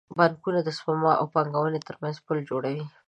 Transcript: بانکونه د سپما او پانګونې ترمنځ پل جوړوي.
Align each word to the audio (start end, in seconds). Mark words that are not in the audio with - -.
بانکونه 0.17 0.59
د 0.63 0.69
سپما 0.77 1.11
او 1.21 1.25
پانګونې 1.33 1.79
ترمنځ 1.87 2.15
پل 2.25 2.37
جوړوي. 2.49 2.85